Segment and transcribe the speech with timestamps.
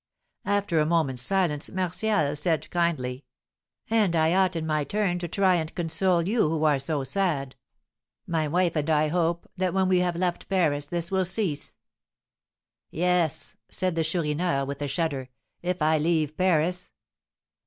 [0.47, 3.23] After a moment's silence, Martial said, kindly,
[3.87, 7.55] "And I ought, in my turn, to try and console you who are so sad.
[8.25, 11.75] My wife and I hope that when we have left Paris this will cease."
[12.89, 15.29] "Yes," said the Chourineur, with a shudder,
[15.61, 16.89] "if I leave Paris!"